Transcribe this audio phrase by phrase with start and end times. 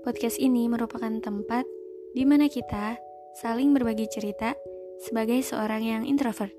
[0.00, 1.68] Podcast ini merupakan tempat
[2.16, 2.96] di mana kita
[3.36, 4.56] saling berbagi cerita
[4.96, 6.56] sebagai seorang yang introvert.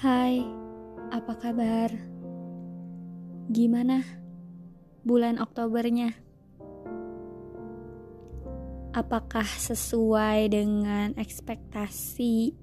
[0.00, 0.40] Hai,
[1.12, 1.92] apa kabar?
[3.52, 4.00] Gimana
[5.04, 6.16] bulan Oktobernya?
[8.96, 12.59] Apakah sesuai dengan ekspektasi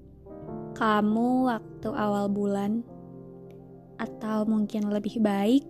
[0.77, 2.85] kamu waktu awal bulan,
[3.97, 5.65] atau mungkin lebih baik,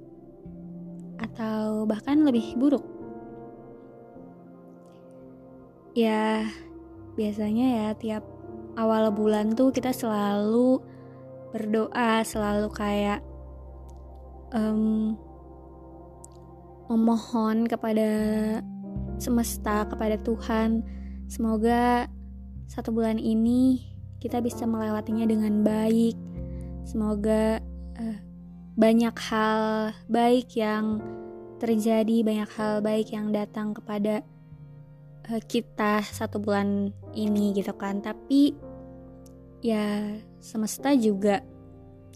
[1.23, 2.83] atau bahkan lebih buruk.
[5.95, 6.45] Ya,
[7.15, 8.23] biasanya ya tiap
[8.77, 10.83] awal bulan tuh kita selalu
[11.55, 13.23] berdoa, selalu kayak
[14.53, 15.17] um,
[16.91, 18.09] memohon kepada
[19.17, 20.85] semesta, kepada Tuhan,
[21.25, 22.05] semoga
[22.69, 26.15] satu bulan ini kita bisa melewatinya dengan baik.
[26.87, 27.61] Semoga
[27.99, 28.17] uh,
[28.77, 31.01] banyak hal baik yang
[31.57, 34.21] terjadi, banyak hal baik yang datang kepada
[35.29, 38.01] uh, kita satu bulan ini gitu kan.
[38.01, 38.53] Tapi
[39.65, 41.41] ya semesta juga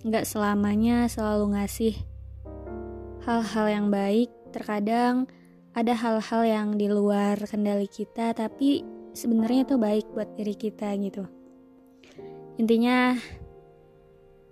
[0.02, 1.96] nggak selamanya selalu ngasih
[3.26, 4.30] hal-hal yang baik.
[4.52, 5.30] Terkadang
[5.72, 8.84] ada hal-hal yang di luar kendali kita, tapi
[9.16, 11.41] sebenarnya itu baik buat diri kita gitu.
[12.60, 13.16] Intinya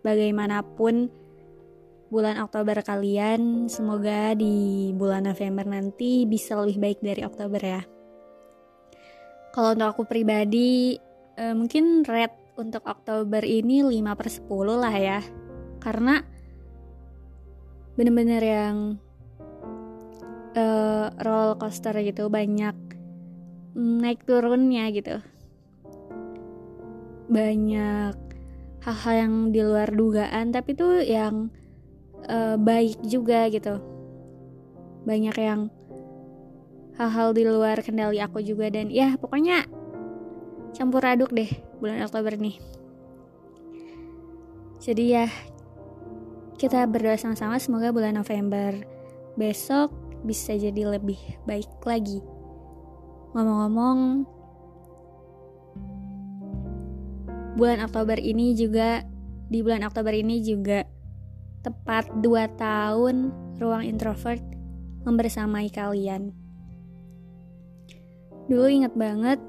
[0.03, 1.11] bagaimanapun
[2.09, 7.81] bulan Oktober kalian semoga di bulan November nanti bisa lebih baik dari Oktober ya.
[9.51, 10.95] Kalau untuk aku pribadi
[11.35, 15.19] eh, mungkin red untuk Oktober ini 5 per 10 lah ya.
[15.79, 16.19] Karena
[17.99, 18.75] bener-bener yang
[20.55, 22.75] uh, roller coaster gitu banyak
[23.75, 25.19] naik turunnya gitu
[27.29, 28.17] banyak
[28.83, 31.53] hal-hal yang di luar dugaan tapi tuh yang
[32.25, 33.77] uh, baik juga gitu.
[35.05, 35.69] Banyak yang
[36.99, 39.63] hal-hal di luar kendali aku juga dan ya pokoknya
[40.75, 41.47] campur aduk deh
[41.79, 42.59] bulan Oktober nih.
[44.79, 45.27] Jadi ya
[46.59, 48.75] kita berdoa sama-sama semoga bulan November
[49.39, 49.91] besok
[50.27, 52.19] bisa jadi lebih baik lagi.
[53.31, 54.27] Ngomong-ngomong
[57.59, 59.03] bulan Oktober ini juga
[59.51, 60.87] di bulan Oktober ini juga
[61.59, 62.23] tepat 2
[62.55, 63.15] tahun
[63.59, 64.39] ruang introvert
[65.03, 66.31] membersamai kalian.
[68.47, 69.43] Dulu inget banget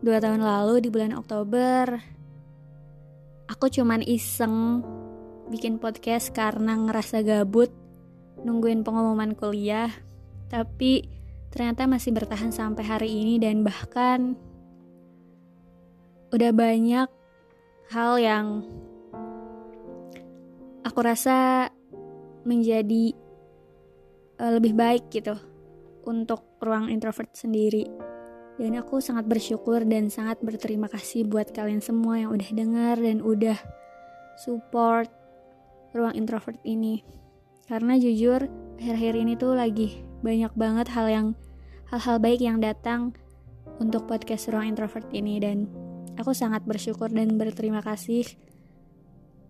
[0.00, 2.00] 2 tahun lalu di bulan Oktober
[3.50, 4.80] aku cuman iseng
[5.52, 7.68] bikin podcast karena ngerasa gabut
[8.46, 9.92] nungguin pengumuman kuliah
[10.48, 11.04] tapi
[11.50, 14.38] ternyata masih bertahan sampai hari ini dan bahkan
[16.30, 17.10] udah banyak
[17.90, 18.62] hal yang
[20.86, 21.66] aku rasa
[22.46, 23.18] menjadi
[24.38, 25.34] uh, lebih baik gitu
[26.06, 27.90] untuk ruang introvert sendiri.
[28.60, 33.24] Dan aku sangat bersyukur dan sangat berterima kasih buat kalian semua yang udah dengar dan
[33.24, 33.58] udah
[34.38, 35.10] support
[35.90, 37.02] ruang introvert ini.
[37.66, 38.46] Karena jujur
[38.78, 41.26] akhir-akhir ini tuh lagi banyak banget hal yang
[41.90, 43.16] hal-hal baik yang datang
[43.82, 45.89] untuk podcast ruang introvert ini dan
[46.20, 48.28] Aku sangat bersyukur dan berterima kasih.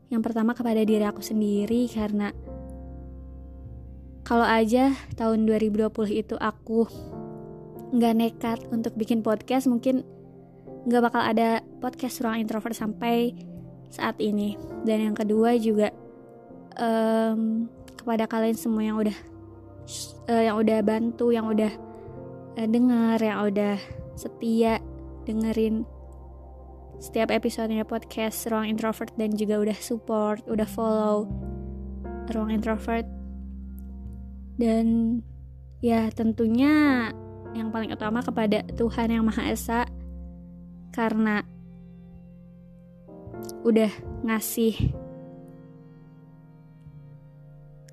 [0.07, 2.31] Yang pertama kepada diri aku sendiri karena
[4.23, 6.87] kalau aja tahun 2020 itu aku
[7.91, 10.07] nggak nekat untuk bikin podcast mungkin
[10.87, 13.35] nggak bakal ada podcast ruang introvert sampai
[13.91, 14.55] saat ini.
[14.87, 15.91] Dan yang kedua juga
[16.79, 17.67] um,
[17.99, 19.19] kepada kalian semua yang udah
[20.31, 21.73] uh, yang udah bantu yang udah
[22.63, 23.75] uh, dengar yang udah
[24.15, 24.79] setia
[25.27, 25.83] dengerin
[27.01, 31.25] setiap episodenya podcast Ruang Introvert dan juga udah support, udah follow
[32.29, 33.09] Ruang Introvert.
[34.61, 35.19] Dan
[35.81, 37.09] ya tentunya
[37.57, 39.81] yang paling utama kepada Tuhan Yang Maha Esa
[40.93, 41.41] karena
[43.65, 43.89] udah
[44.29, 44.77] ngasih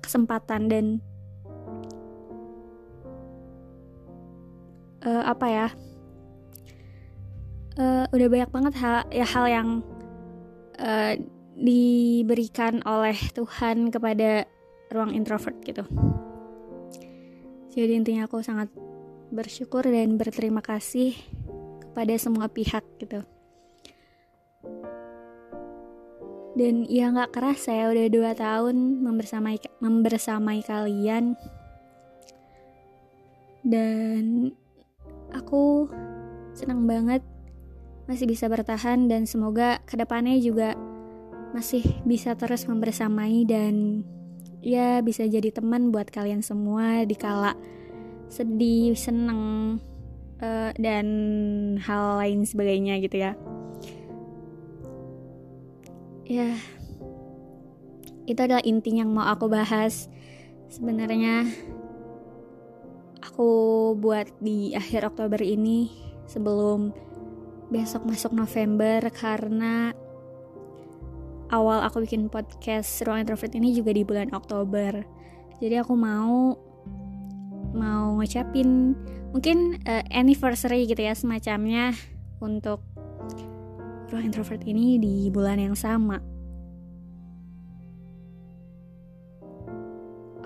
[0.04, 0.86] kesempatan dan
[5.04, 5.68] uh, apa ya
[7.78, 9.68] uh, udah banyak banget hal ya hal yang
[10.82, 11.14] uh,
[11.58, 14.46] diberikan oleh Tuhan kepada
[14.90, 15.86] ruang introvert gitu.
[17.72, 18.70] Jadi intinya aku sangat
[19.30, 21.14] bersyukur dan berterima kasih
[21.82, 23.22] kepada semua pihak gitu.
[26.58, 31.38] Dan ya nggak keras saya udah dua tahun membersamai membersamai kalian
[33.62, 34.50] dan
[35.30, 35.86] aku
[36.56, 37.22] senang banget
[38.08, 40.72] masih bisa bertahan dan semoga ke depannya juga
[41.52, 44.04] masih bisa terus membersamai dan
[44.64, 47.52] ya bisa jadi teman buat kalian semua di kala
[48.28, 49.76] sedih, seneng
[50.40, 51.06] uh, dan
[51.80, 53.32] hal lain sebagainya gitu ya.
[56.28, 56.52] Ya,
[58.28, 60.12] itu adalah inti yang mau aku bahas.
[60.68, 61.48] Sebenarnya
[63.24, 63.48] aku
[63.96, 65.88] buat di akhir Oktober ini
[66.28, 66.92] sebelum
[67.68, 69.92] besok masuk November karena
[71.52, 75.04] awal aku bikin podcast Ruang Introvert ini juga di bulan Oktober.
[75.60, 76.56] Jadi aku mau
[77.76, 78.96] mau ngucapin
[79.36, 81.92] mungkin uh, anniversary gitu ya semacamnya
[82.40, 82.80] untuk
[84.08, 86.16] Ruang Introvert ini di bulan yang sama.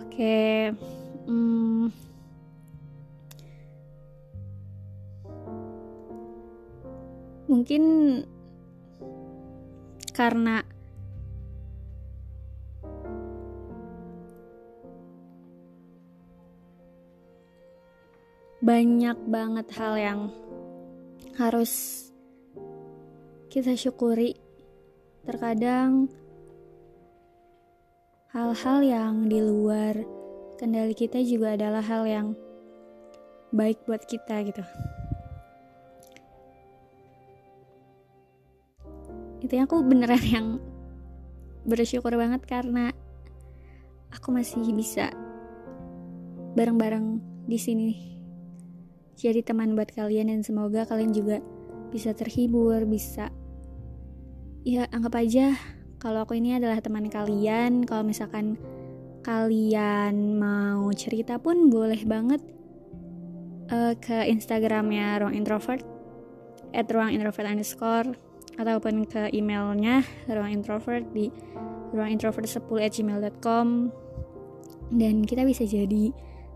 [0.03, 0.57] Oke, okay.
[1.31, 1.89] hmm,
[7.53, 7.85] mungkin
[10.17, 10.65] karena
[18.65, 20.21] banyak banget hal yang
[21.37, 22.09] harus
[23.53, 24.41] kita syukuri.
[25.29, 26.09] Terkadang
[28.33, 30.01] hal-hal yang di luar
[30.57, 32.27] kendali kita juga adalah hal yang
[33.53, 34.65] baik buat kita gitu.
[39.43, 40.47] Itu aku beneran yang
[41.67, 42.95] bersyukur banget karena
[44.15, 45.11] aku masih bisa
[46.55, 47.19] bareng-bareng
[47.51, 48.13] di sini
[49.23, 51.39] jadi teman buat kalian dan semoga kalian juga
[51.95, 53.31] bisa terhibur, bisa
[54.67, 55.55] ya anggap aja
[56.03, 57.87] kalau aku ini adalah teman kalian.
[57.87, 58.59] Kalau misalkan
[59.23, 62.43] kalian mau cerita pun boleh banget
[63.71, 65.87] uh, ke Instagramnya ruang introvert
[66.75, 68.19] at ruang introvert underscore
[68.61, 71.33] ataupun ke emailnya ruang introvert di
[71.93, 73.93] ruang introvert 10 at gmail.com
[74.93, 76.13] dan kita bisa jadi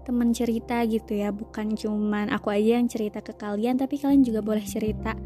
[0.06, 4.38] teman cerita gitu ya bukan cuman aku aja yang cerita ke kalian tapi kalian juga
[4.44, 5.18] boleh cerita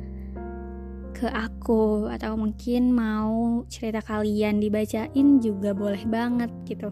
[1.21, 6.89] ke aku atau mungkin mau cerita kalian dibacain juga boleh banget gitu.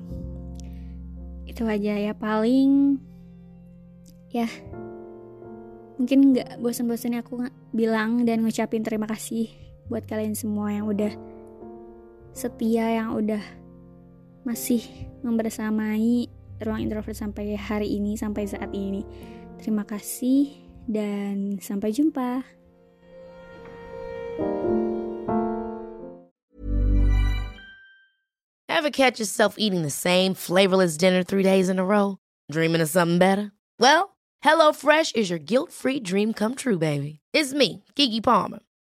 [1.49, 3.01] Itu aja ya paling
[4.29, 4.45] ya
[5.97, 11.13] mungkin nggak bosan-bosan aku bilang dan ngucapin terima kasih buat kalian semua yang udah
[12.37, 13.41] setia yang udah
[14.47, 14.85] masih
[15.25, 16.29] membersamai
[16.63, 19.03] ruang introvert sampai hari ini, sampai saat ini.
[19.59, 20.55] Terima kasih
[20.87, 22.47] dan sampai jumpa.
[28.69, 32.23] Ever catch yourself eating the same flavorless dinner three days in a row?
[32.47, 33.51] Dreaming of something better?
[33.83, 34.15] Well,
[34.47, 37.19] HelloFresh is your guilt-free dream come true, baby.
[37.35, 38.61] It's me, Kiki Palmer.